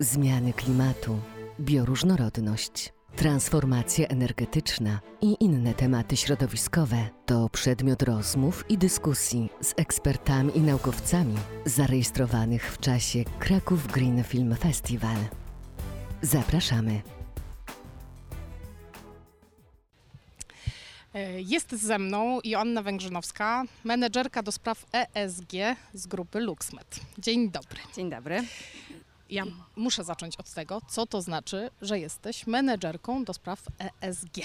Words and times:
zmiany 0.00 0.52
klimatu, 0.52 1.20
bioróżnorodność, 1.60 2.92
transformacja 3.16 4.06
energetyczna 4.08 5.00
i 5.20 5.36
inne 5.40 5.74
tematy 5.74 6.16
środowiskowe 6.16 7.08
to 7.26 7.48
przedmiot 7.48 8.02
rozmów 8.02 8.64
i 8.68 8.78
dyskusji 8.78 9.50
z 9.60 9.74
ekspertami 9.76 10.58
i 10.58 10.60
naukowcami 10.60 11.34
zarejestrowanych 11.64 12.72
w 12.72 12.78
czasie 12.78 13.24
Kraków 13.38 13.86
Green 13.86 14.24
Film 14.24 14.56
Festival. 14.56 15.16
Zapraszamy. 16.22 17.00
E, 21.14 21.40
Jest 21.40 21.72
ze 21.72 21.98
mną 21.98 22.38
Joanna 22.44 22.82
Węgrzynowska, 22.82 23.64
menedżerka 23.84 24.42
do 24.42 24.52
spraw 24.52 24.84
ESG 24.92 25.52
z 25.94 26.06
grupy 26.06 26.40
LuxMed. 26.40 27.00
Dzień 27.18 27.50
dobry. 27.50 27.78
Dzień 27.96 28.10
dobry. 28.10 28.44
Ja 29.30 29.44
muszę 29.76 30.04
zacząć 30.04 30.36
od 30.36 30.50
tego, 30.50 30.80
co 30.88 31.06
to 31.06 31.22
znaczy, 31.22 31.70
że 31.82 31.98
jesteś 31.98 32.46
menedżerką 32.46 33.24
do 33.24 33.34
spraw 33.34 33.62
ESG. 34.00 34.36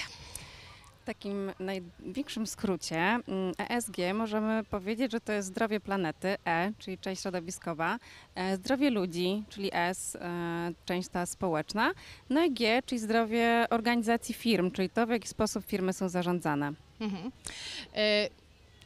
W 1.02 1.06
takim 1.06 1.52
największym 1.58 2.46
skrócie 2.46 2.96
mm, 2.96 3.22
ESG 3.58 3.96
możemy 4.14 4.64
powiedzieć, 4.64 5.12
że 5.12 5.20
to 5.20 5.32
jest 5.32 5.48
zdrowie 5.48 5.80
planety, 5.80 6.36
E, 6.44 6.72
czyli 6.78 6.98
część 6.98 7.22
środowiskowa, 7.22 7.98
e, 8.34 8.56
zdrowie 8.56 8.90
ludzi, 8.90 9.44
czyli 9.48 9.70
S, 9.72 10.16
e, 10.16 10.72
część 10.84 11.08
ta 11.08 11.26
społeczna, 11.26 11.90
no 12.30 12.44
i 12.44 12.50
G, 12.52 12.82
czyli 12.86 12.98
zdrowie 12.98 13.66
organizacji 13.70 14.34
firm, 14.34 14.70
czyli 14.70 14.90
to, 14.90 15.06
w 15.06 15.10
jaki 15.10 15.28
sposób 15.28 15.66
firmy 15.66 15.92
są 15.92 16.08
zarządzane. 16.08 16.72
Mhm. 17.00 17.32
E, 17.94 18.28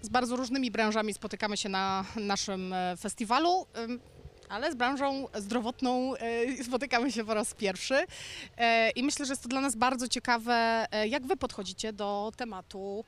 Z 0.03 0.09
bardzo 0.09 0.37
różnymi 0.37 0.70
branżami 0.70 1.15
spotykamy 1.15 1.56
się 1.56 1.69
na 1.69 2.05
naszym 2.17 2.75
festiwalu. 2.98 3.67
Ale 4.48 4.73
z 4.73 4.75
branżą 4.75 5.29
zdrowotną 5.34 6.16
e, 6.16 6.65
spotykamy 6.65 7.12
się 7.12 7.25
po 7.25 7.34
raz 7.34 7.55
pierwszy. 7.55 8.06
E, 8.56 8.91
i 8.91 9.02
myślę, 9.02 9.27
że 9.27 9.33
jest 9.33 9.43
to 9.43 9.48
dla 9.48 9.61
nas 9.61 9.77
bardzo 9.77 10.09
ciekawe, 10.09 10.86
e, 10.91 11.09
jak 11.09 11.27
Wy 11.27 11.36
podchodzicie 11.36 11.92
do 11.92 12.33
tematu 12.36 13.05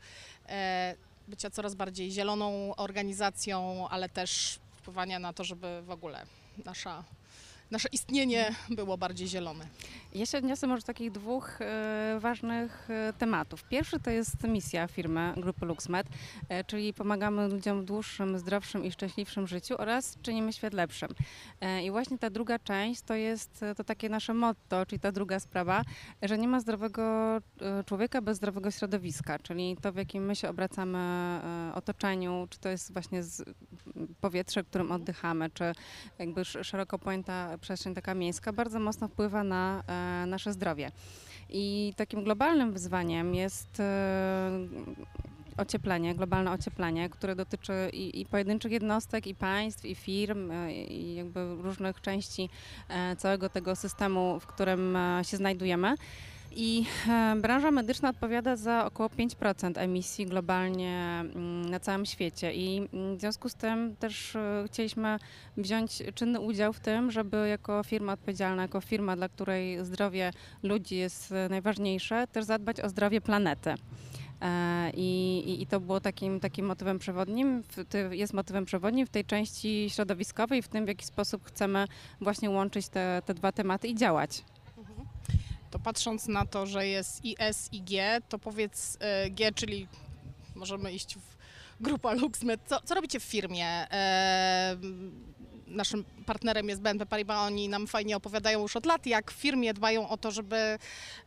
bycia 1.28 1.50
coraz 1.50 1.75
bardziej 1.75 2.11
zieloną 2.11 2.75
organizacją, 2.77 3.89
ale 3.89 4.09
też 4.09 4.59
wpływania 4.73 5.19
na 5.19 5.33
to, 5.33 5.45
żeby 5.45 5.83
w 5.83 5.91
ogóle 5.91 6.27
nasza, 6.65 7.05
nasze 7.71 7.89
istnienie 7.93 8.55
było 8.71 8.99
bardziej 8.99 9.29
zielone. 9.29 9.67
Ja 10.15 10.27
się 10.27 10.39
odniosę 10.39 10.67
może 10.67 10.81
do 10.81 10.87
takich 10.87 11.11
dwóch 11.13 11.61
e, 11.61 12.17
ważnych 12.21 12.91
e, 12.91 13.12
tematów. 13.19 13.65
Pierwszy 13.65 14.01
to 14.01 14.11
jest 14.11 14.45
misja 14.45 14.87
firmy 14.87 15.33
grupy 15.37 15.67
LuxMed, 15.67 16.07
e, 16.49 16.65
czyli 16.65 16.95
pomagamy 16.95 17.49
ludziom 17.49 17.83
w 17.83 17.85
dłuższym, 17.85 18.39
zdrowszym 18.39 18.85
i 18.85 18.93
szczęśliwszym 18.93 19.47
życiu 19.47 19.75
oraz 19.79 20.17
czynimy 20.23 20.53
świat 20.53 20.73
lepszym. 20.75 21.09
I 21.85 21.91
właśnie 21.91 22.19
ta 22.19 22.31
druga 22.31 22.59
część 22.59 23.03
to 23.03 23.15
jest 23.15 23.65
to 23.77 23.84
takie 23.84 24.09
nasze 24.09 24.34
motto, 24.34 24.87
czyli 24.87 25.01
ta 25.01 25.12
druga 25.12 25.41
sprawa, 25.41 25.83
że 26.23 26.39
nie 26.39 26.49
ma 26.49 26.61
zdrowego 26.61 27.03
człowieka 27.87 28.23
bez 28.23 28.37
zdrowego 28.37 28.71
środowiska, 28.71 29.39
czyli 29.39 29.77
to 29.83 29.93
w 29.93 29.97
jakim 29.97 30.25
my 30.25 30.37
się 30.37 30.49
obracamy 30.49 31.41
otoczeniu, 31.75 32.47
czy 32.51 32.59
to 32.59 32.69
jest 32.69 32.93
właśnie 32.93 33.23
powietrze, 34.21 34.65
którym 34.65 34.93
oddychamy, 34.93 35.51
czy 35.51 35.65
jakby 36.19 36.41
sz- 36.41 36.67
szeroko 36.67 36.99
pojęta 36.99 37.59
przestrzeń 37.61 37.94
taka 37.94 38.14
miejska, 38.14 38.53
bardzo 38.53 38.80
mocno 38.80 39.08
wpływa 39.08 39.44
na 39.44 39.83
e, 39.86 40.27
nasze 40.27 40.53
zdrowie. 40.53 40.91
I 41.48 41.92
takim 41.97 42.25
globalnym 42.25 42.72
wyzwaniem 42.72 43.34
jest 43.34 43.80
e, 43.80 44.50
ocieplenie, 45.56 46.14
globalne 46.14 46.53
ocieplenie, 46.53 47.08
które 47.08 47.36
dotyczy 47.36 47.72
i, 47.92 48.20
i 48.20 48.27
pojedynczych 48.27 48.72
jednostek, 48.72 49.27
i 49.27 49.34
państw, 49.34 49.84
i 49.84 49.94
firm, 49.94 50.50
e, 50.50 50.72
i 50.72 51.14
jakby 51.14 51.55
różnych 51.62 52.00
części 52.00 52.48
całego 53.19 53.48
tego 53.48 53.77
systemu, 53.77 54.41
w 54.41 54.47
którym 54.47 54.98
się 55.22 55.36
znajdujemy. 55.36 55.94
I 56.56 56.84
e, 57.09 57.37
branża 57.37 57.70
medyczna 57.70 58.09
odpowiada 58.09 58.56
za 58.56 58.87
około 58.87 59.09
5% 59.09 59.73
emisji 59.79 60.27
globalnie 60.27 61.21
mm, 61.21 61.71
na 61.71 61.81
całym 61.81 62.06
świecie. 62.06 62.55
I 62.55 62.88
mm, 62.93 63.16
w 63.16 63.21
związku 63.21 63.49
z 63.49 63.55
tym 63.55 63.97
też 63.97 64.37
e, 64.37 64.65
chcieliśmy 64.66 65.19
wziąć 65.56 66.03
czynny 66.15 66.41
udział 66.41 66.72
w 66.72 66.81
tym, 66.81 67.11
żeby 67.11 67.49
jako 67.49 67.83
firma 67.83 68.12
odpowiedzialna, 68.12 68.62
jako 68.62 68.81
firma, 68.81 69.16
dla 69.16 69.28
której 69.28 69.84
zdrowie 69.84 70.33
ludzi 70.62 70.97
jest 70.97 71.33
e, 71.33 71.49
najważniejsze, 71.49 72.27
też 72.27 72.44
zadbać 72.44 72.81
o 72.81 72.88
zdrowie 72.88 73.21
planety. 73.21 73.75
I, 74.94 75.43
i, 75.47 75.62
I 75.62 75.67
to 75.67 75.81
było 75.81 76.00
takim, 76.00 76.41
takim 76.41 76.67
motywem 76.67 76.99
przewodnim, 76.99 77.62
jest 78.11 78.34
motywem 78.34 78.65
przewodnim 78.65 79.06
w 79.06 79.11
tej 79.11 79.25
części 79.25 79.91
środowiskowej, 79.91 80.62
w 80.62 80.69
tym 80.69 80.84
w 80.84 80.88
jaki 80.88 81.05
sposób 81.06 81.44
chcemy 81.44 81.87
właśnie 82.21 82.50
łączyć 82.50 82.88
te, 82.88 83.22
te 83.27 83.34
dwa 83.34 83.53
tematy 83.53 83.88
i 83.88 83.94
działać. 83.94 84.44
To 85.70 85.78
patrząc 85.78 86.28
na 86.28 86.47
to, 86.47 86.66
że 86.66 86.86
jest 86.86 87.25
i 87.25 87.36
S 87.38 87.69
i 87.72 87.82
G, 87.82 88.20
to 88.28 88.38
powiedz 88.38 88.97
e, 89.00 89.31
G, 89.31 89.53
czyli 89.53 89.88
możemy 90.54 90.92
iść 90.92 91.16
w 91.16 91.36
grupa 91.81 92.12
LuxMed. 92.12 92.60
Co, 92.66 92.81
co 92.84 92.94
robicie 92.94 93.20
w 93.20 93.25
firmie? 93.25 93.66
E, 93.66 94.76
naszym 95.66 96.04
partnerem 96.26 96.69
jest 96.69 96.82
BNP 96.82 97.06
Paribas, 97.06 97.47
oni 97.47 97.69
nam 97.69 97.86
fajnie 97.86 98.16
opowiadają 98.16 98.60
już 98.62 98.76
od 98.76 98.86
lat, 98.86 99.06
jak 99.06 99.31
w 99.31 99.34
firmie 99.34 99.75
dbają 99.75 100.08
o 100.08 100.16
to, 100.16 100.31
żeby 100.31 100.78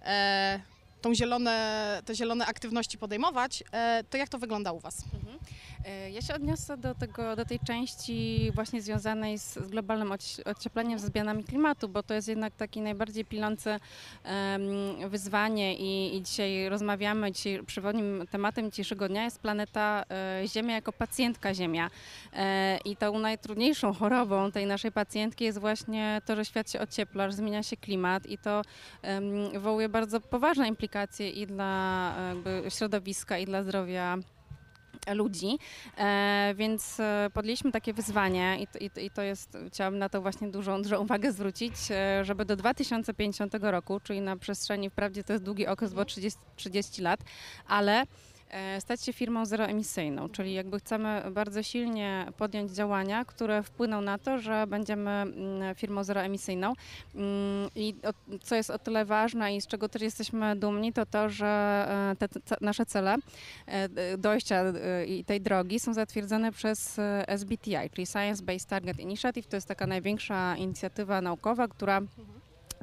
e, 0.02 0.60
tą 1.04 1.14
zielone, 1.16 2.02
te 2.06 2.16
zielone 2.16 2.46
aktywności 2.46 2.98
podejmować. 2.98 3.64
E, 3.72 4.04
to 4.10 4.18
jak 4.18 4.30
to 4.30 4.38
wygląda 4.40 4.72
u 4.72 4.80
Was? 4.80 4.98
E, 5.86 6.12
Ja 6.12 6.22
się 6.22 6.34
odniosę 6.36 6.78
do, 6.78 6.96
tego, 6.96 7.36
do 7.36 7.46
tej 7.46 7.60
części 7.60 8.52
właśnie 8.56 8.82
związanej 8.82 9.38
z, 9.40 9.58
globalnym 9.70 10.10
oci- 10.10 10.42
ociepleniem, 10.50 11.00
ze 11.00 11.08
zmianami 11.08 11.44
klimatu, 11.44 11.90
bo 11.90 12.04
to 12.04 12.14
jest 12.14 12.28
jednak 12.28 12.56
taki 12.56 12.82
najbardziej 12.82 13.26
pilący 13.26 13.70
em, 14.24 15.10
wyzwanie 15.10 15.76
i, 15.78 16.16
i 16.18 16.22
dzisiaj 16.22 16.70
rozmawiamy, 16.70 17.32
dzisiaj 17.32 17.64
przewodnim 17.66 18.28
tematem 18.32 18.72
dzisiejszego 18.72 19.08
dnia 19.10 19.24
jest 19.24 19.40
planeta 19.40 20.04
e, 20.42 20.48
Ziemia 20.48 20.76
jako 20.76 20.94
pacjentka 20.94 21.54
Ziemia. 21.54 21.90
I 22.86 22.96
tą 22.98 23.20
najtrudniejszą 23.20 23.94
chorobą 23.94 24.52
tej 24.52 24.66
naszej 24.66 24.92
pacjentki 24.92 25.44
jest 25.46 25.58
właśnie 25.60 26.22
to, 26.26 26.36
że 26.36 26.46
świat 26.46 26.72
się 26.72 26.80
ociepla, 26.80 27.30
że 27.30 27.36
zmienia 27.36 27.64
się 27.64 27.78
klimat 27.78 28.26
i 28.26 28.38
to 28.38 28.62
wywołuje 29.54 29.90
bardzo 29.90 30.20
poważne 30.20 30.68
implikacje 30.68 30.93
i 31.34 31.48
dla 31.48 32.16
e, 32.18 32.28
jakby 32.28 32.64
środowiska, 32.70 33.38
i 33.38 33.46
dla 33.46 33.64
zdrowia 33.64 34.18
ludzi, 35.16 35.60
e, 35.98 36.54
więc 36.58 37.00
e, 37.00 37.30
podjęliśmy 37.34 37.72
takie 37.72 37.94
wyzwanie 37.94 38.58
i 38.60 38.68
to, 38.68 38.80
i, 38.80 39.06
i 39.06 39.10
to 39.10 39.22
jest, 39.22 39.58
chciałam 39.68 39.98
na 39.98 40.10
to 40.10 40.22
właśnie 40.22 40.48
dużą, 40.48 40.82
dużą 40.82 41.02
uwagę 41.02 41.32
zwrócić, 41.32 41.74
e, 41.92 42.26
żeby 42.26 42.46
do 42.46 42.56
2050 42.56 43.54
roku, 43.62 44.00
czyli 44.00 44.22
na 44.22 44.38
przestrzeni, 44.38 44.90
wprawdzie 44.90 45.24
to 45.24 45.34
jest 45.34 45.46
długi 45.46 45.68
okres, 45.68 45.94
bo 45.94 46.06
30, 46.06 46.40
30 46.56 47.02
lat, 47.02 47.20
ale 47.68 48.04
stać 48.80 49.06
się 49.06 49.14
firmą 49.14 49.46
zeroemisyjną, 49.46 50.30
czyli 50.30 50.54
jakby 50.54 50.80
chcemy 50.80 51.24
bardzo 51.32 51.64
silnie 51.64 52.28
podjąć 52.38 52.72
działania, 52.72 53.26
które 53.26 53.64
wpłyną 53.64 54.02
na 54.02 54.18
to, 54.18 54.40
że 54.40 54.68
będziemy 54.68 55.12
mm, 55.12 55.76
firmą 55.76 56.04
zeroemisyjną. 56.04 56.74
Mm, 57.16 57.70
I 57.76 57.96
co 58.42 58.56
jest 58.56 58.70
o 58.70 58.80
tyle 58.80 59.06
ważne 59.06 59.56
i 59.56 59.62
z 59.62 59.68
czego 59.68 59.90
też 59.90 60.02
jesteśmy 60.02 60.56
dumni, 60.56 60.94
to 60.94 61.06
to, 61.06 61.30
że 61.30 61.86
e, 62.12 62.16
te, 62.16 62.28
te 62.28 62.56
nasze 62.62 62.86
cele 62.86 63.16
e, 63.66 64.18
dojścia 64.18 64.56
e, 64.56 65.06
i 65.06 65.24
tej 65.26 65.42
drogi 65.42 65.80
są 65.80 65.94
zatwierdzone 65.94 66.52
przez 66.52 67.00
e, 67.00 67.28
SBTI, 67.28 67.90
czyli 67.94 68.08
Science 68.08 68.44
Based 68.44 68.70
Target 68.70 69.00
Initiative. 69.00 69.48
To 69.48 69.58
jest 69.58 69.68
taka 69.68 69.88
największa 69.88 70.56
inicjatywa 70.58 71.22
naukowa, 71.22 71.68
która 71.68 72.02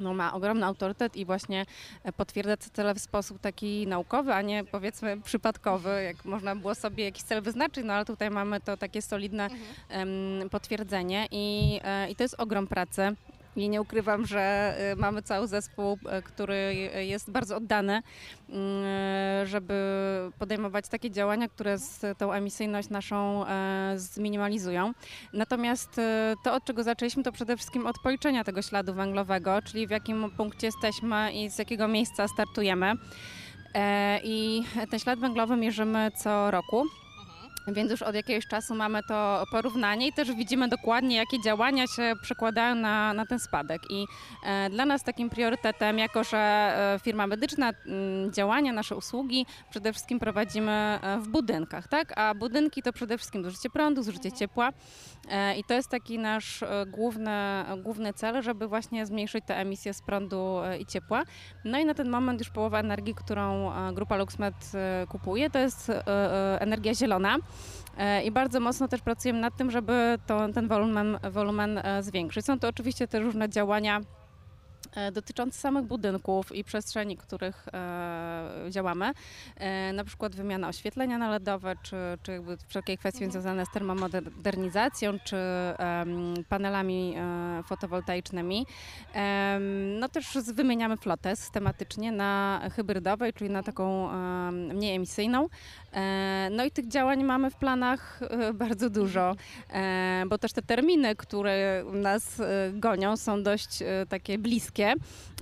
no, 0.01 0.13
ma 0.13 0.33
ogromny 0.33 0.65
autorytet 0.65 1.15
i 1.15 1.25
właśnie 1.25 1.65
e, 2.03 2.11
potwierdza 2.11 2.57
te 2.57 2.69
cele 2.69 2.95
w 2.95 2.99
sposób 2.99 3.39
taki 3.39 3.87
naukowy, 3.87 4.33
a 4.33 4.41
nie 4.41 4.63
powiedzmy 4.63 5.21
przypadkowy, 5.21 6.03
jak 6.03 6.25
można 6.25 6.55
było 6.55 6.75
sobie 6.75 7.05
jakiś 7.05 7.23
cel 7.23 7.41
wyznaczyć, 7.41 7.85
no 7.85 7.93
ale 7.93 8.05
tutaj 8.05 8.29
mamy 8.29 8.61
to 8.61 8.77
takie 8.77 9.01
solidne 9.01 9.47
em, 9.89 10.09
potwierdzenie 10.51 11.27
i, 11.31 11.79
e, 11.83 12.09
i 12.11 12.15
to 12.15 12.23
jest 12.23 12.35
ogrom 12.37 12.67
pracy. 12.67 13.15
I 13.55 13.69
nie 13.69 13.81
ukrywam, 13.81 14.25
że 14.25 14.39
e, 14.39 14.95
mamy 14.95 15.21
cały 15.21 15.47
zespół, 15.47 15.97
e, 16.05 16.21
który 16.21 16.73
jest 17.07 17.31
bardzo 17.31 17.55
oddany, 17.55 18.01
mm, 18.49 19.47
żeby 19.47 19.73
podejmować 20.39 20.87
takie 20.87 21.11
działania, 21.11 21.47
które 21.47 21.77
z 21.77 22.17
tą 22.17 22.33
emisyjność 22.33 22.89
naszą 22.89 23.45
zminimalizują. 23.95 24.93
Natomiast 25.33 26.01
to, 26.43 26.53
od 26.53 26.65
czego 26.65 26.83
zaczęliśmy, 26.83 27.23
to 27.23 27.31
przede 27.31 27.57
wszystkim 27.57 27.87
od 27.87 27.95
policzenia 28.03 28.43
tego 28.43 28.61
śladu 28.61 28.93
węglowego, 28.93 29.61
czyli 29.61 29.87
w 29.87 29.89
jakim 29.89 30.31
punkcie 30.37 30.67
jesteśmy 30.67 31.31
i 31.33 31.49
z 31.49 31.57
jakiego 31.57 31.87
miejsca 31.87 32.27
startujemy. 32.27 32.93
E, 33.73 34.19
I 34.23 34.63
ten 34.89 34.99
ślad 34.99 35.19
węglowy 35.19 35.57
mierzymy 35.57 36.11
co 36.17 36.51
roku. 36.51 36.85
Więc 37.67 37.91
już 37.91 38.01
od 38.01 38.15
jakiegoś 38.15 38.47
czasu 38.47 38.75
mamy 38.75 39.03
to 39.03 39.43
porównanie 39.51 40.07
i 40.07 40.13
też 40.13 40.31
widzimy 40.31 40.67
dokładnie, 40.67 41.15
jakie 41.15 41.41
działania 41.41 41.87
się 41.87 42.13
przekładają 42.21 42.75
na, 42.75 43.13
na 43.13 43.25
ten 43.25 43.39
spadek. 43.39 43.81
I 43.89 44.05
e, 44.45 44.69
dla 44.69 44.85
nas 44.85 45.03
takim 45.03 45.29
priorytetem, 45.29 45.99
jako 45.99 46.23
że 46.23 46.37
e, 46.37 46.99
firma 47.03 47.27
medyczna 47.27 47.69
m, 47.69 48.33
działania, 48.33 48.73
nasze 48.73 48.95
usługi 48.95 49.45
przede 49.69 49.93
wszystkim 49.93 50.19
prowadzimy 50.19 50.71
e, 50.71 51.19
w 51.19 51.27
budynkach, 51.27 51.87
tak? 51.87 52.17
A 52.17 52.35
budynki 52.35 52.81
to 52.81 52.93
przede 52.93 53.17
wszystkim 53.17 53.43
zużycie 53.43 53.69
prądu, 53.69 54.03
zużycie 54.03 54.31
ciepła. 54.31 54.71
E, 55.29 55.57
I 55.57 55.63
to 55.63 55.73
jest 55.73 55.89
taki 55.89 56.19
nasz 56.19 56.63
e, 56.63 56.85
główny, 56.85 57.31
główny 57.83 58.13
cel, 58.13 58.41
żeby 58.41 58.67
właśnie 58.67 59.05
zmniejszyć 59.05 59.45
te 59.45 59.57
emisje 59.57 59.93
z 59.93 60.01
prądu 60.01 60.59
e, 60.59 60.77
i 60.77 60.85
ciepła. 60.85 61.23
No 61.65 61.79
i 61.79 61.85
na 61.85 61.93
ten 61.93 62.09
moment 62.09 62.39
już 62.39 62.49
połowa 62.49 62.79
energii, 62.79 63.15
którą 63.15 63.71
grupa 63.93 64.15
LuxMed 64.15 64.55
kupuje, 65.09 65.49
to 65.49 65.59
jest 65.59 65.91
energia 66.59 66.93
zielona. 66.93 67.37
E, 67.97 68.23
I 68.23 68.31
bardzo 68.31 68.59
mocno 68.59 68.87
też 68.87 69.01
pracujemy 69.01 69.39
nad 69.39 69.57
tym, 69.57 69.71
żeby 69.71 70.17
to, 70.27 70.53
ten 70.53 70.67
wolumen, 70.67 71.17
wolumen 71.31 71.77
e, 71.77 72.03
zwiększyć. 72.03 72.45
Są 72.45 72.59
to 72.59 72.67
oczywiście 72.67 73.07
te 73.07 73.19
różne 73.19 73.49
działania 73.49 74.01
dotyczące 75.11 75.59
samych 75.59 75.85
budynków 75.85 76.55
i 76.55 76.63
przestrzeni, 76.63 77.17
których 77.17 77.67
e, 77.73 78.49
działamy. 78.69 79.11
E, 79.57 79.93
na 79.93 80.03
przykład 80.03 80.35
wymiana 80.35 80.67
oświetlenia 80.67 81.17
na 81.17 81.29
LEDowe, 81.29 81.75
czy, 81.83 81.95
czy 82.23 82.31
jakby 82.31 82.57
wszelkie 82.67 82.97
kwestie 82.97 83.31
związane 83.31 83.65
z 83.65 83.69
termomodernizacją, 83.69 85.19
czy 85.23 85.37
panelami 86.49 87.15
e, 87.17 87.63
fotowoltaicznymi. 87.63 88.65
No 89.99 90.09
też 90.09 90.37
wymieniamy 90.53 90.97
flotę 90.97 91.35
systematycznie 91.35 92.11
na 92.11 92.61
hybrydowej, 92.75 93.33
czyli 93.33 93.49
na 93.49 93.63
taką 93.63 94.09
mniej 94.51 94.95
emisyjną. 94.95 95.47
E, 95.93 96.49
No 96.51 96.65
i 96.65 96.71
tych 96.71 96.87
działań 96.87 97.23
mamy 97.23 97.49
w 97.49 97.55
planach 97.55 98.19
e, 98.21 98.53
bardzo 98.53 98.89
dużo, 98.89 99.35
e, 99.73 100.23
bo 100.27 100.37
też 100.37 100.53
te 100.53 100.61
terminy, 100.61 101.15
które 101.15 101.83
nas 101.93 102.39
e, 102.39 102.71
gonią, 102.73 103.17
są 103.17 103.43
dość 103.43 103.81
e, 103.81 104.05
takie 104.09 104.37
bliskie. 104.37 104.80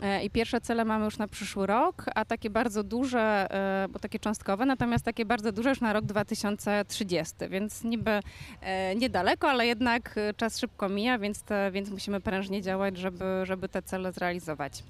E, 0.03 0.23
I 0.23 0.29
pierwsze 0.29 0.61
cele 0.61 0.85
mamy 0.85 1.05
już 1.05 1.17
na 1.17 1.27
przyszły 1.27 1.67
rok, 1.67 2.05
a 2.15 2.25
takie 2.25 2.49
bardzo 2.49 2.83
duże, 2.83 3.47
e, 3.83 3.87
bo 3.89 3.99
takie 3.99 4.19
cząstkowe, 4.19 4.65
natomiast 4.65 5.05
takie 5.05 5.25
bardzo 5.25 5.51
duże 5.51 5.69
już 5.69 5.81
na 5.81 5.93
rok 5.93 6.05
2030, 6.05 7.35
więc 7.49 7.83
niby 7.83 8.19
e, 8.61 8.95
niedaleko, 8.95 9.49
ale 9.49 9.65
jednak 9.67 10.15
czas 10.37 10.59
szybko 10.59 10.89
mija, 10.89 11.17
więc, 11.19 11.41
te, 11.43 11.71
więc 11.71 11.89
musimy 11.89 12.21
prężnie 12.21 12.61
działać, 12.61 12.97
żeby, 12.97 13.25
żeby 13.43 13.69
te 13.69 13.81
cele 13.81 14.11
zrealizować. 14.11 14.83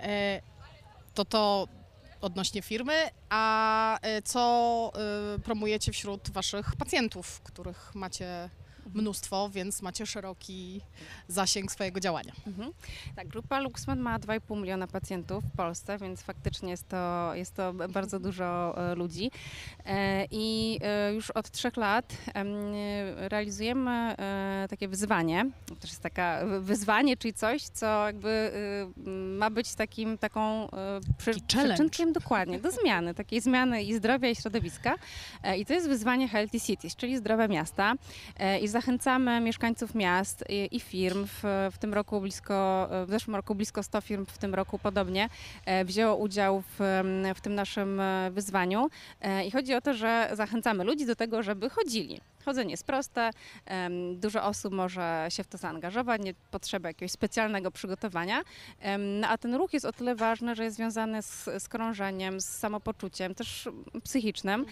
E, 0.00 0.40
To 1.14 1.24
to 1.24 1.68
odnośnie 2.20 2.62
firmy, 2.62 2.94
a 3.30 3.98
co 4.24 4.92
promujecie 5.44 5.92
wśród 5.92 6.30
waszych 6.30 6.76
pacjentów, 6.76 7.40
których 7.40 7.94
macie 7.94 8.50
mnóstwo, 8.94 9.50
więc 9.50 9.82
macie 9.82 10.06
szeroki 10.06 10.80
zasięg 11.28 11.72
swojego 11.72 12.00
działania. 12.00 12.32
Mhm. 12.46 12.72
Tak, 13.16 13.28
grupa 13.28 13.60
LuxMed 13.60 13.98
ma 13.98 14.18
2,5 14.18 14.56
miliona 14.56 14.86
pacjentów 14.86 15.44
w 15.44 15.56
Polsce, 15.56 15.98
więc 15.98 16.22
faktycznie 16.22 16.70
jest 16.70 16.88
to, 16.88 17.30
jest 17.34 17.54
to 17.54 17.72
bardzo 17.72 18.20
dużo 18.20 18.74
e, 18.76 18.94
ludzi. 18.94 19.30
E, 19.86 20.26
I 20.30 20.78
e, 20.82 21.14
już 21.14 21.30
od 21.30 21.50
trzech 21.50 21.76
lat 21.76 22.16
em, 22.34 22.48
realizujemy 23.16 24.14
takie 24.70 24.88
wyzwanie. 24.88 25.50
To 25.66 25.86
jest 25.86 26.00
taka 26.00 26.40
wyzwanie, 26.60 27.16
czyli 27.16 27.34
coś, 27.34 27.62
co 27.62 28.06
jakby 28.06 28.52
ma 29.38 29.50
być 29.50 29.74
takim, 29.74 30.18
taką 30.18 30.68
przy, 31.18 31.30
przyczynkiem 31.46 32.12
dokładnie 32.12 32.58
do 32.58 32.70
zmiany, 32.70 33.14
takiej 33.14 33.40
zmiany 33.40 33.82
i 33.82 33.94
zdrowia 33.94 34.28
i 34.30 34.36
środowiska. 34.36 34.94
I 35.58 35.66
to 35.66 35.72
jest 35.74 35.88
wyzwanie 35.88 36.28
Healthy 36.28 36.60
Cities, 36.60 36.96
czyli 36.96 37.16
zdrowe 37.16 37.48
miasta. 37.48 37.94
I 38.62 38.68
zachęcamy 38.78 39.40
mieszkańców 39.40 39.94
miast 39.94 40.44
i, 40.48 40.76
i 40.76 40.80
firm. 40.80 41.26
W, 41.26 41.68
w 41.72 41.78
tym 41.78 41.94
roku 41.94 42.20
blisko, 42.20 42.88
w 43.06 43.10
zeszłym 43.10 43.36
roku 43.36 43.54
blisko 43.54 43.82
100 43.82 44.00
firm, 44.00 44.26
w 44.26 44.38
tym 44.38 44.54
roku 44.54 44.78
podobnie, 44.78 45.28
e, 45.66 45.84
wzięło 45.84 46.16
udział 46.16 46.62
w, 46.78 47.02
w 47.34 47.40
tym 47.40 47.54
naszym 47.54 48.00
e, 48.00 48.30
wyzwaniu. 48.30 48.88
E, 49.20 49.46
I 49.46 49.50
chodzi 49.50 49.74
o 49.74 49.80
to, 49.80 49.94
że 49.94 50.30
zachęcamy 50.32 50.84
ludzi 50.84 51.06
do 51.06 51.16
tego, 51.16 51.42
żeby 51.42 51.70
chodzili. 51.70 52.20
Chodzenie 52.48 52.70
jest 52.70 52.84
proste, 52.84 53.30
dużo 54.14 54.44
osób 54.44 54.72
może 54.72 55.26
się 55.28 55.44
w 55.44 55.46
to 55.46 55.58
zaangażować, 55.58 56.22
nie 56.22 56.34
potrzeba 56.50 56.88
jakiegoś 56.88 57.12
specjalnego 57.12 57.70
przygotowania, 57.70 58.42
no, 58.98 59.28
a 59.28 59.38
ten 59.38 59.54
ruch 59.54 59.72
jest 59.72 59.86
o 59.86 59.92
tyle 59.92 60.14
ważny, 60.14 60.54
że 60.54 60.64
jest 60.64 60.76
związany 60.76 61.22
z, 61.22 61.44
z 61.58 61.68
krążeniem, 61.68 62.40
z 62.40 62.44
samopoczuciem, 62.44 63.34
też 63.34 63.68
psychicznym. 64.04 64.66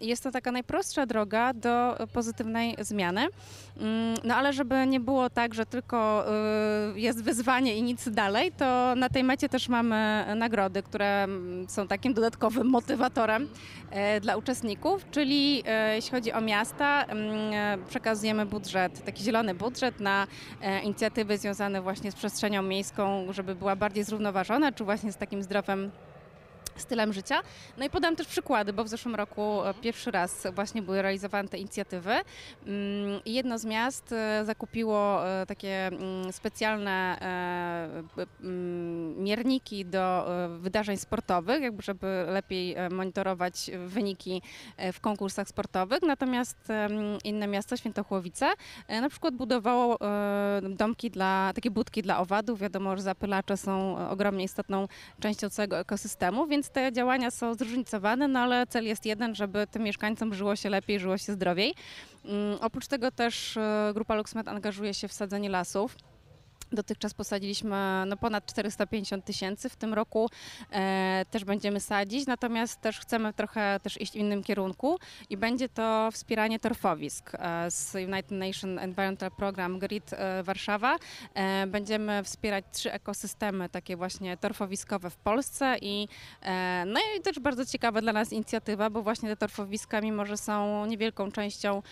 Jest 0.00 0.22
to 0.22 0.30
taka 0.30 0.52
najprostsza 0.52 1.06
droga 1.06 1.54
do 1.54 1.96
pozytywnej 2.12 2.76
zmiany. 2.78 3.20
Mm, 3.76 4.14
No 4.24 4.36
ale 4.36 4.52
żeby 4.52 4.86
nie 4.86 5.00
było 5.00 5.30
tak, 5.30 5.54
że 5.54 5.66
tylko 5.66 6.24
y, 6.96 7.00
jest 7.00 7.22
wyzwanie 7.22 7.76
i 7.76 7.82
nic 7.82 8.08
dalej, 8.08 8.52
to 8.52 8.94
na 8.96 9.08
tej 9.08 9.24
mecie 9.24 9.48
też 9.48 9.68
mamy 9.68 10.24
nagrody, 10.36 10.82
które 10.82 11.24
mm, 11.24 11.68
są 11.68 11.88
takim 11.88 12.14
dodatkowym 12.14 12.66
motywatorem 12.66 13.48
e, 13.90 14.20
dla 14.20 14.36
uczestników, 14.36 15.10
czyli 15.10 15.62
e, 15.66 15.94
jeśli 15.96 16.10
chodzi 16.10 16.32
o 16.32 16.40
miasta, 16.40 16.89
mm, 16.90 17.52
e, 17.52 17.78
przekazujemy 17.88 18.46
budżet, 18.46 19.04
taki 19.04 19.24
zielony 19.24 19.54
budżet 19.54 20.00
na 20.00 20.26
e, 20.62 20.80
inicjatywy 20.80 21.38
związane 21.38 21.82
właśnie 21.82 22.12
z 22.12 22.14
przestrzenią 22.14 22.62
miejską, 22.62 23.32
żeby 23.32 23.54
była 23.54 23.76
bardziej 23.76 24.04
zrównoważona, 24.04 24.72
czy 24.72 24.84
właśnie 24.84 25.12
z 25.12 25.16
takim 25.16 25.42
zdrowym 25.42 25.90
stylem 26.80 27.12
życia. 27.12 27.42
No 27.78 27.84
i 27.84 27.90
podam 27.90 28.16
też 28.16 28.26
przykłady, 28.26 28.72
bo 28.72 28.84
w 28.84 28.88
zeszłym 28.88 29.14
roku 29.14 29.64
e, 29.64 29.74
pierwszy 29.74 30.10
raz 30.10 30.46
właśnie 30.54 30.82
były 30.82 31.02
realizowane 31.02 31.48
te 31.48 31.58
inicjatywy. 31.58 32.10
Mm, 32.10 33.20
Jedno 33.26 33.58
z 33.58 33.64
miast 33.64 34.12
e, 34.12 34.44
zakupiło 34.44 35.28
e, 35.28 35.46
takie 35.46 35.86
mm, 35.86 36.32
specjalne 36.32 37.18
mm, 38.40 39.22
mierniki 39.22 39.84
do 39.84 40.26
wydarzeń 40.58 40.96
sportowych, 40.96 41.62
jakby 41.62 41.82
żeby 41.82 42.24
lepiej 42.28 42.76
monitorować 42.90 43.70
wyniki 43.86 44.42
w 44.92 45.00
konkursach 45.00 45.48
sportowych. 45.48 46.02
Natomiast 46.02 46.68
inne 47.24 47.46
miasto, 47.46 47.76
Świętochłowice, 47.76 48.46
na 48.88 49.08
przykład 49.08 49.34
budowało 49.34 49.98
domki 50.62 51.10
dla, 51.10 51.52
takie 51.54 51.70
budki 51.70 52.02
dla 52.02 52.18
owadów. 52.18 52.60
Wiadomo, 52.60 52.96
że 52.96 53.02
zapylacze 53.02 53.56
są 53.56 53.96
ogromnie 54.10 54.44
istotną 54.44 54.88
częścią 55.20 55.50
całego 55.50 55.78
ekosystemu, 55.78 56.46
więc 56.46 56.69
te 56.72 56.92
działania 56.92 57.30
są 57.30 57.54
zróżnicowane, 57.54 58.28
no 58.28 58.40
ale 58.40 58.66
cel 58.66 58.84
jest 58.84 59.06
jeden, 59.06 59.34
żeby 59.34 59.66
tym 59.66 59.82
mieszkańcom 59.82 60.34
żyło 60.34 60.56
się 60.56 60.70
lepiej, 60.70 61.00
żyło 61.00 61.18
się 61.18 61.32
zdrowiej. 61.32 61.74
Mm, 62.24 62.58
Oprócz 62.60 62.86
tego 62.86 63.10
też 63.10 63.56
e, 63.56 63.90
grupa 63.94 64.14
LuxMed 64.14 64.48
angażuje 64.48 64.94
się 64.94 65.08
w 65.08 65.12
sadzenie 65.12 65.48
lasów. 65.48 65.96
Dotychczas 66.72 67.14
posadziliśmy 67.14 68.04
no, 68.06 68.16
ponad 68.16 68.46
450 68.46 69.24
tysięcy. 69.24 69.68
W 69.68 69.76
tym 69.76 69.94
roku 69.94 70.30
e, 70.70 71.24
też 71.30 71.44
będziemy 71.44 71.80
sadzić, 71.80 72.26
natomiast 72.26 72.80
też 72.80 73.00
chcemy 73.00 73.32
trochę 73.32 73.80
też 73.82 74.00
iść 74.00 74.12
w 74.12 74.16
innym 74.16 74.42
kierunku 74.42 74.98
i 75.30 75.36
będzie 75.36 75.68
to 75.68 76.08
wspieranie 76.12 76.58
torfowisk 76.58 77.32
e, 77.34 77.70
z 77.70 77.94
United 77.94 78.30
Nations 78.30 78.80
Environmental 78.80 79.30
Program 79.30 79.78
GRID 79.78 80.12
e, 80.12 80.42
Warszawa. 80.42 80.96
E, 81.34 81.66
będziemy 81.66 82.24
wspierać 82.24 82.64
trzy 82.72 82.92
ekosystemy 82.92 83.68
takie 83.68 83.96
właśnie 83.96 84.36
torfowiskowe 84.36 85.10
w 85.10 85.16
Polsce 85.16 85.76
i 85.82 86.08
e, 86.42 86.84
no 86.86 87.00
i 87.18 87.20
też 87.20 87.40
bardzo 87.40 87.66
ciekawa 87.66 88.00
dla 88.00 88.12
nas 88.12 88.32
inicjatywa, 88.32 88.90
bo 88.90 89.02
właśnie 89.02 89.28
te 89.28 89.36
torfowiska, 89.36 90.00
mimo 90.00 90.26
że 90.26 90.36
są 90.36 90.86
niewielką 90.86 91.32
częścią 91.32 91.82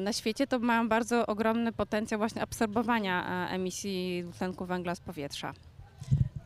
na 0.00 0.12
świecie, 0.12 0.46
to 0.46 0.58
mają 0.58 0.88
bardzo 0.88 1.26
ogromny 1.26 1.72
potencjał 1.72 2.18
właśnie 2.18 2.42
absorbowania 2.42 3.46
e, 3.46 3.47
emisji 3.48 4.22
dwutlenku 4.22 4.66
węgla 4.66 4.94
z 4.94 5.00
powietrza. 5.00 5.52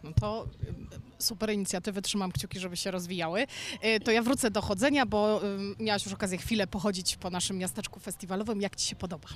No 0.03 0.13
to 0.21 0.49
super 1.23 1.51
inicjatywy, 1.53 2.03
trzymam 2.03 2.33
kciuki, 2.33 2.61
żeby 2.61 2.77
się 2.77 2.91
rozwijały. 2.91 3.47
Y, 3.85 4.01
To 4.01 4.11
ja 4.11 4.23
wrócę 4.23 4.51
do 4.51 4.63
chodzenia, 4.63 5.07
bo 5.07 5.41
miałaś 5.81 6.05
już 6.05 6.15
okazję 6.15 6.39
chwilę 6.39 6.67
pochodzić 6.67 7.17
po 7.17 7.31
naszym 7.31 7.59
miasteczku 7.59 8.01
festiwalowym. 8.01 8.61
Jak 8.61 8.77
Ci 8.77 8.87
się 8.89 8.97
podoba? 8.97 9.29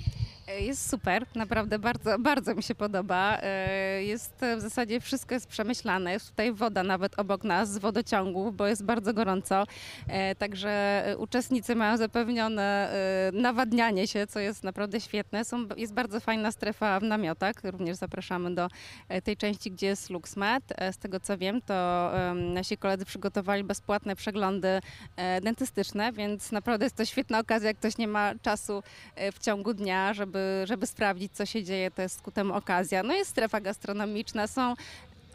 E, 0.47 0.61
Jest 0.61 0.89
super, 0.89 1.25
naprawdę 1.35 1.79
bardzo, 1.79 2.19
bardzo 2.19 2.55
mi 2.55 2.63
się 2.63 2.75
podoba. 2.75 3.37
E, 3.41 4.03
Jest 4.03 4.43
e, 4.43 4.57
w 4.57 4.61
zasadzie 4.61 4.99
wszystko 5.01 5.33
jest 5.35 5.47
przemyślane. 5.47 6.11
Jest 6.11 6.29
tutaj 6.29 6.53
woda 6.53 6.83
nawet 6.83 7.19
obok 7.19 7.43
nas 7.43 7.71
z 7.71 7.77
wodociągów, 7.77 8.55
bo 8.55 8.67
jest 8.67 8.83
bardzo 8.83 9.13
gorąco. 9.13 9.63
E, 10.07 10.35
Także 10.35 10.69
e, 11.05 11.17
uczestnicy 11.17 11.75
mają 11.75 11.97
zapewnione 11.97 12.91
e, 12.91 13.31
nawadnianie 13.33 14.07
się, 14.07 14.27
co 14.27 14.39
jest 14.39 14.63
naprawdę 14.63 15.01
świetne. 15.01 15.45
Są, 15.45 15.67
jest 15.77 15.93
bardzo 15.93 16.19
fajna 16.19 16.51
strefa 16.51 16.99
w 16.99 17.03
namiotach. 17.03 17.55
Również 17.63 17.97
zapraszamy 17.97 18.55
do 18.55 18.67
e, 19.09 19.21
tej 19.21 19.37
części, 19.37 19.71
gdzie 19.71 19.87
jest 19.87 20.09
LuxMed. 20.09 20.63
E, 20.77 20.93
Z 20.93 20.97
tego 20.97 21.19
co 21.19 21.37
wiem, 21.37 21.61
to 21.61 21.73
em, 22.13 22.53
nasi 22.53 22.77
koledzy 22.77 23.05
przygotowali 23.05 23.63
bezpłatne 23.63 24.15
przeglądy 24.15 24.81
e, 25.15 25.41
dentystyczne, 25.41 26.11
więc 26.11 26.51
naprawdę 26.51 26.85
jest 26.85 26.95
to 26.95 27.05
świetna 27.05 27.39
okazja, 27.39 27.67
jak 27.67 27.77
ktoś 27.77 27.97
nie 27.97 28.07
ma 28.07 28.35
czasu 28.41 28.83
e, 29.15 29.31
w 29.31 29.39
ciągu 29.39 29.73
dnia, 29.73 30.13
żeby, 30.13 30.63
żeby 30.65 30.87
sprawdzić, 30.87 31.31
co 31.31 31.45
się 31.45 31.63
dzieje, 31.63 31.91
to 31.91 32.01
jest 32.01 32.21
ku 32.21 32.31
okazja. 32.53 33.03
No 33.03 33.13
jest 33.13 33.29
strefa 33.29 33.61
gastronomiczna, 33.61 34.47
są 34.47 34.75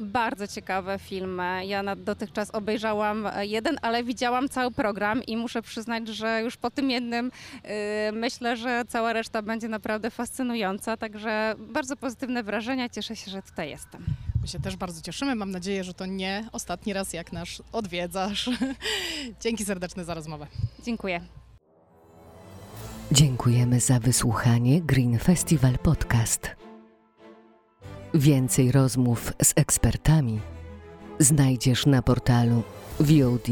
Bardzo 0.01 0.49
ciekawe 0.49 0.99
filmy. 0.99 1.67
Ja 1.67 1.97
dotychczas 1.97 2.51
obejrzałam 2.51 3.27
e, 3.27 3.47
jeden, 3.47 3.79
ale 3.83 4.05
widziałam 4.05 4.49
cały 4.49 4.71
program 4.71 5.23
i 5.23 5.37
muszę 5.37 5.63
przyznać, 5.63 6.09
że 6.09 6.43
już 6.43 6.57
po 6.57 6.71
tym 6.71 6.91
jednym 6.91 7.27
y, 7.29 8.13
myślę, 8.13 8.57
że 8.57 8.85
cała 8.89 9.13
reszta 9.13 9.43
będzie 9.43 9.69
naprawdę 9.69 10.11
fascynująca. 10.11 10.97
Także 10.97 11.55
bardzo 11.59 11.97
pozytywne 11.97 12.43
wrażenia. 12.43 12.89
Cieszę 12.89 13.17
się, 13.17 13.31
że 13.31 13.43
tutaj 13.43 13.71
jestem. 13.71 14.05
My 14.43 14.49
się 14.49 14.61
też 14.61 14.77
bardzo 14.77 15.01
cieszymy. 15.03 15.35
Mam 15.35 15.51
nadzieję, 15.51 15.85
że 15.85 15.95
to 15.95 16.07
nie 16.07 16.49
ostatni 16.53 16.93
raz, 16.93 17.13
jak 17.13 17.33
nas 17.33 17.49
odwiedzasz. 17.73 18.51
Dzięki 19.43 19.65
serdeczne 19.65 20.05
za 20.05 20.15
rozmowę. 20.15 20.47
Dziękuję. 20.85 21.21
Dziękujemy 23.13 23.81
za 23.81 24.01
wysłuchanie 24.01 24.81
Green 24.81 25.19
Festival 25.19 25.79
Podcast. 25.79 26.51
Więcej 28.15 28.73
rozmów 28.73 29.33
z 29.43 29.53
ekspertami 29.57 30.41
znajdziesz 31.19 31.87
na 31.87 32.03
portalu 32.03 32.63
VOD 33.01 33.49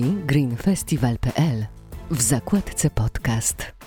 w 2.11 2.23
zakładce 2.23 2.91
podcast. 2.91 3.80